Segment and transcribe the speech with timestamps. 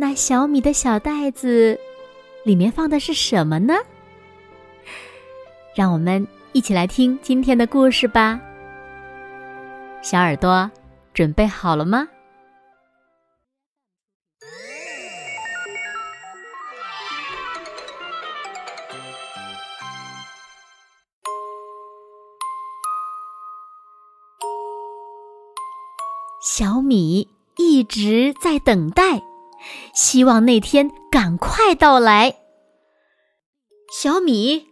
[0.00, 1.76] 那小米的小袋子，
[2.44, 3.74] 里面放的是什么呢？
[5.74, 8.40] 让我们一起来听今天的故事吧。
[10.00, 10.70] 小耳朵，
[11.12, 12.06] 准备好了吗？
[26.40, 29.20] 小米一直在等待。
[29.94, 32.36] 希望那天赶快到来。
[33.90, 34.66] 小米，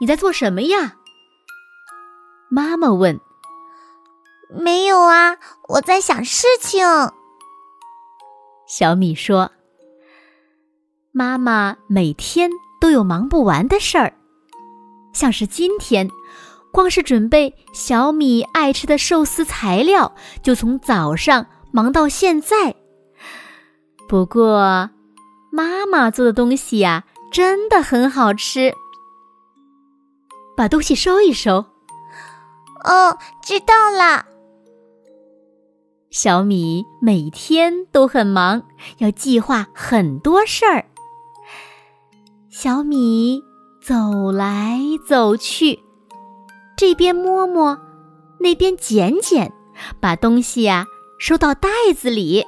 [0.00, 0.96] 你在做什么呀？
[2.50, 3.20] 妈妈问。
[4.54, 6.84] 没有啊，我在想事情。
[8.66, 9.50] 小米说
[11.12, 12.50] ：“妈妈每天
[12.80, 14.14] 都有忙不完的事儿，
[15.14, 16.10] 像是今天，
[16.70, 22.74] 光是准备小米爱吃的寿司材料，就从早上忙到现在。”
[24.12, 24.90] 不过，
[25.50, 28.74] 妈妈做的东西呀，真的很好吃。
[30.54, 31.64] 把东西收一收。
[32.84, 34.26] 哦，知道了。
[36.10, 38.64] 小米每天都很忙，
[38.98, 40.84] 要计划很多事儿。
[42.50, 43.42] 小米
[43.82, 45.80] 走来走去，
[46.76, 47.80] 这边摸摸，
[48.40, 49.50] 那边捡捡，
[50.00, 50.84] 把东西呀
[51.18, 52.44] 收到袋子里。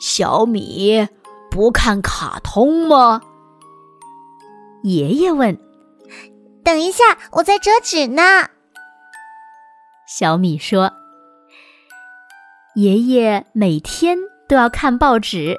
[0.00, 1.06] 小米
[1.50, 3.20] 不看卡通吗？
[4.82, 5.58] 爷爷问。
[6.64, 8.22] 等一下，我在折纸呢。
[10.08, 10.90] 小米说
[12.76, 14.16] ：“爷爷每天
[14.48, 15.58] 都要看报纸，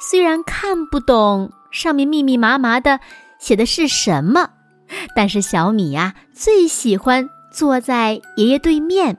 [0.00, 2.98] 虽然看不懂上面密密麻麻的
[3.38, 4.50] 写的是什么，
[5.14, 9.16] 但是小米呀最喜欢坐在爷爷对面，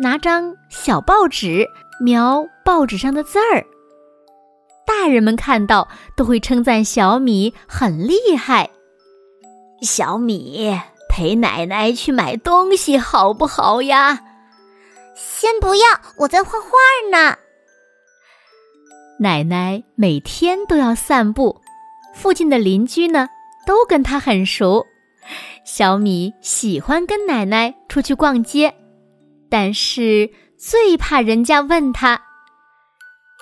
[0.00, 1.68] 拿张小报纸。”
[2.04, 3.64] 描报纸上的字儿，
[4.86, 8.68] 大人们看到都会称赞小米很厉害。
[9.80, 10.78] 小米
[11.08, 14.22] 陪奶奶去买东西好不好呀？
[15.16, 15.86] 先不要，
[16.18, 16.68] 我在画画
[17.10, 17.38] 呢。
[19.18, 21.58] 奶奶每天都要散步，
[22.14, 23.30] 附近的邻居呢
[23.66, 24.84] 都跟她很熟。
[25.64, 28.74] 小米喜欢跟奶奶出去逛街，
[29.48, 30.30] 但是。
[30.66, 32.22] 最怕人家问他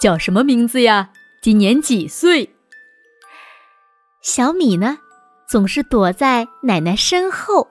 [0.01, 1.13] 叫什么名字呀？
[1.41, 2.53] 今年几岁？
[4.21, 4.99] 小米呢，
[5.49, 7.69] 总是躲在奶奶身后，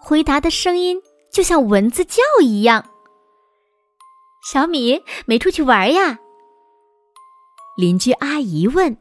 [0.00, 1.02] 回答的声音
[1.32, 2.88] 就像蚊子叫一样。
[4.44, 6.20] 小米没出去玩呀？
[7.76, 8.96] 邻居阿姨问。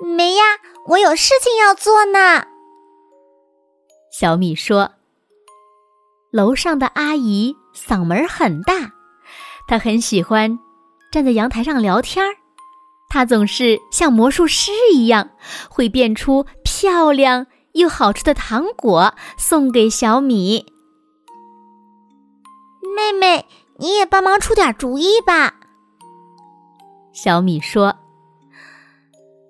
[0.00, 0.44] 没呀，
[0.90, 2.46] 我有事情要做呢。
[4.12, 4.92] 小米说。
[6.36, 7.56] 楼上的阿姨。
[7.74, 8.92] 嗓门很大，
[9.66, 10.58] 她很喜欢
[11.10, 12.36] 站在阳台上聊天儿。
[13.08, 15.30] 她总是像魔术师一样，
[15.70, 20.66] 会变出漂亮又好吃的糖果送给小米。
[22.94, 23.46] 妹妹，
[23.78, 25.54] 你也帮忙出点主意吧。
[27.12, 27.94] 小米说：“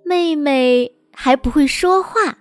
[0.04, 2.36] 妹妹还不会说话，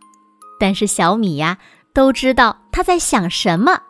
[0.60, 1.60] 但是小米呀，
[1.94, 3.82] 都知道她在想什么。”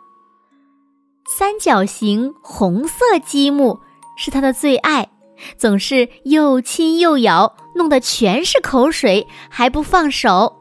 [1.38, 3.78] 三角形红色积木
[4.16, 5.10] 是他的最爱，
[5.58, 10.56] 总是又亲又咬，弄得全是口水，还不放手。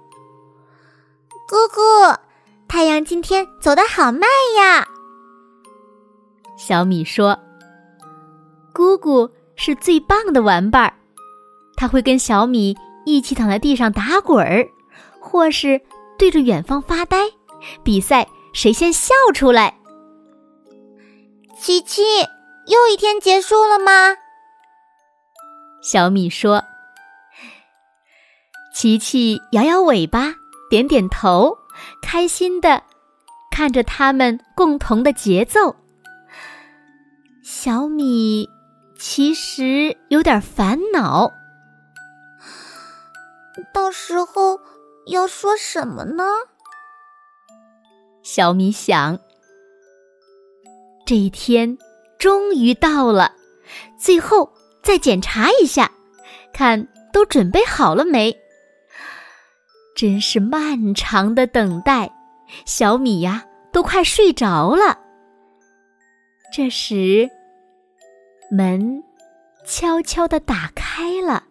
[1.48, 2.20] 姑姑，
[2.68, 4.24] 太阳今天走得好慢
[4.58, 4.86] 呀。
[6.58, 7.40] 小米说
[8.76, 10.94] ：“姑姑是最棒的玩伴儿，
[11.78, 14.68] 他会跟小米一起躺在地上打滚儿，
[15.22, 15.80] 或是
[16.20, 17.20] 对着远方发呆，
[17.82, 19.80] 比赛谁先笑出来。”
[21.58, 22.04] 琪琪，
[22.68, 24.18] 又一天结束了吗？
[25.82, 26.64] 小米说。
[28.74, 30.36] 琪琪摇摇尾巴，
[30.70, 31.58] 点点头，
[32.02, 32.84] 开心的
[33.50, 35.78] 看着他们共同的节奏。
[37.42, 38.50] 小米
[39.00, 41.32] 其实有点烦恼，
[43.74, 44.60] 到时候
[45.08, 46.24] 要说什么呢？
[48.22, 49.20] 小米想。
[51.06, 51.78] 这一天
[52.18, 53.32] 终于到了，
[53.98, 55.92] 最后再检查一下，
[56.52, 58.36] 看都准备好了没？
[59.96, 62.12] 真是漫长的等待，
[62.66, 65.00] 小米呀，都快睡着了。
[66.52, 67.30] 这时，
[68.50, 69.04] 门
[69.66, 71.44] 悄悄的打开了。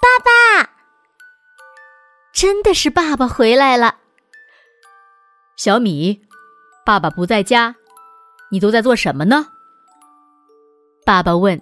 [0.00, 0.70] 爸爸，
[2.32, 3.98] 真的是爸爸回来了。
[5.56, 6.20] 小米，
[6.84, 7.74] 爸爸不在家，
[8.52, 9.46] 你都在做什么呢？
[11.06, 11.60] 爸爸问。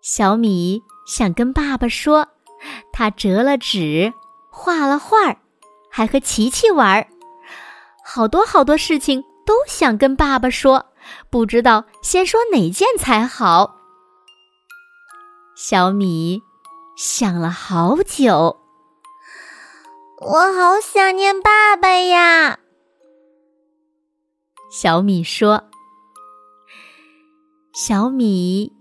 [0.00, 2.26] 小米想跟爸爸说，
[2.94, 4.14] 他折了纸，
[4.50, 5.36] 画了画，
[5.90, 7.06] 还和琪琪玩儿，
[8.02, 10.86] 好多好多事情都想跟爸爸说，
[11.28, 13.76] 不知道先说哪件才好。
[15.54, 16.40] 小米
[16.96, 18.56] 想了好久，
[20.20, 22.60] 我好想念爸爸呀。
[24.70, 25.62] 小米说
[27.74, 28.72] ：“小米。”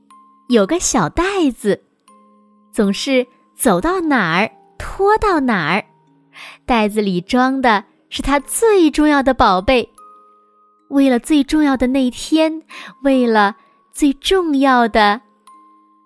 [0.50, 1.24] 有个小袋
[1.54, 1.84] 子，
[2.72, 5.84] 总是走到哪儿拖到哪儿，
[6.66, 9.92] 袋子里装的是他最重要的宝贝。
[10.89, 12.63] 为了最重要的那天，
[13.04, 13.57] 为了
[13.92, 15.19] 最重要的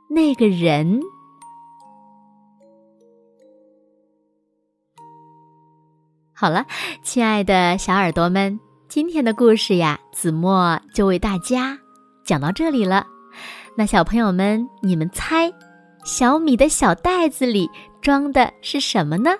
[0.10, 1.02] 那个人。
[6.34, 6.66] 好了，
[7.04, 8.60] 亲爱的小耳朵们，
[8.92, 11.80] 今天的故事呀，子墨就为大家
[12.26, 13.08] 讲到这里了。
[13.74, 15.50] 那小朋友们，你们猜，
[16.04, 17.70] 小米的小袋子里
[18.02, 19.32] 装的是什么呢？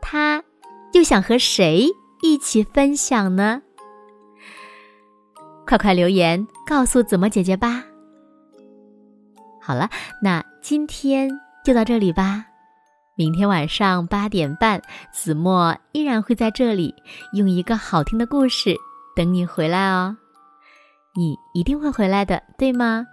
[0.00, 0.40] 他
[0.92, 1.88] 又想和谁
[2.22, 3.60] 一起分享呢？
[5.66, 7.82] 快快留言告诉子墨姐姐吧。
[9.60, 9.90] 好了，
[10.22, 11.28] 那今天
[11.64, 12.46] 就到这里吧。
[13.18, 14.80] 明天晚上八点半，
[15.10, 16.94] 子墨依然会在这里，
[17.32, 18.76] 用一个好听的故事
[19.16, 20.16] 等你回来哦。
[21.16, 23.04] 你一定会回来的，对吗？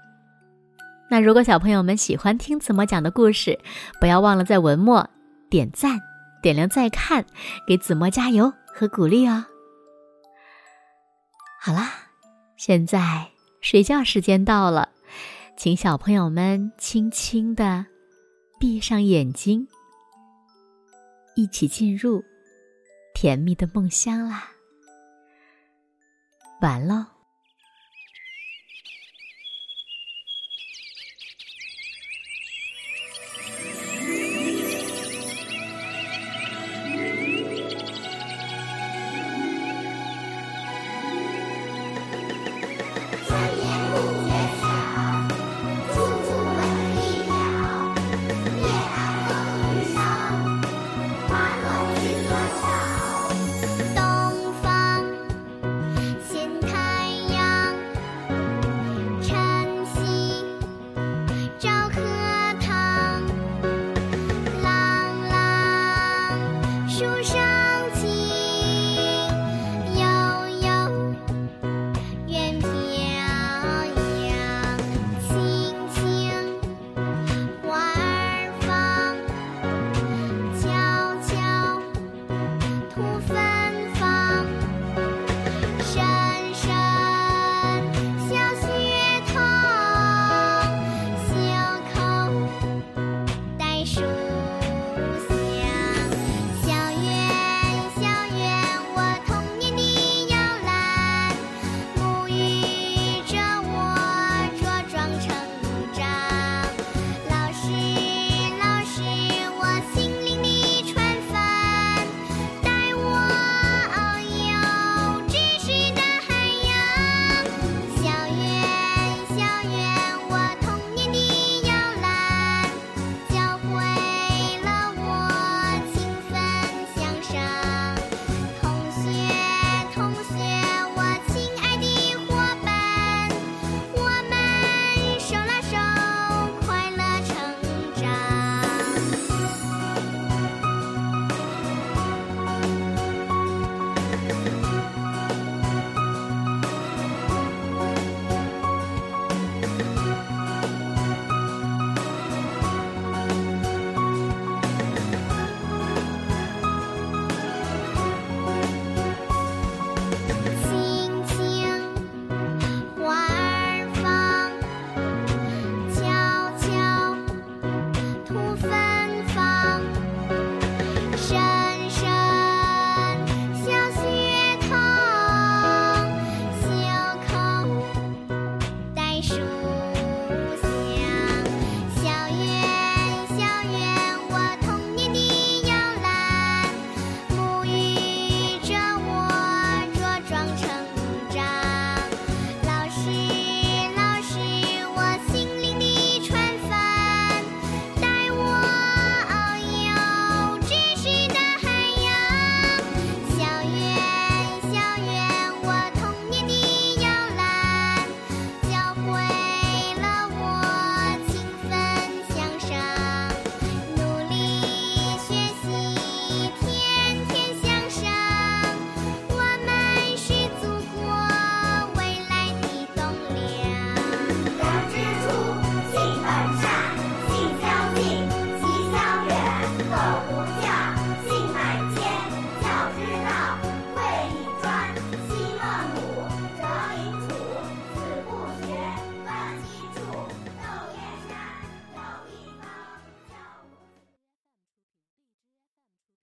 [1.10, 3.60] 那如果小朋友们喜欢听子墨讲的故事，
[4.00, 5.10] 不要忘了在文末
[5.50, 6.00] 点赞、
[6.40, 7.25] 点亮再看，
[7.68, 9.44] 给子墨加油和鼓励哦。
[11.60, 11.90] 好啦，
[12.58, 13.28] 现在
[13.60, 14.88] 睡觉时间到了，
[15.58, 17.84] 请小朋友们轻轻的
[18.60, 19.68] 闭上眼睛，
[21.36, 22.24] 一起进入
[23.14, 24.52] 甜蜜的梦乡啦。
[26.62, 27.14] 完喽。